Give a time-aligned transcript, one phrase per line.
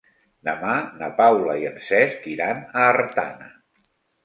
[0.47, 3.55] Demà na Paula i en Cesc iran a Artana.